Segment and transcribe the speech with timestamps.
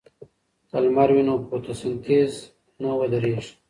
[0.69, 2.33] که لمر وي نو فوتوسنتیز
[2.81, 3.51] نه ودریږي.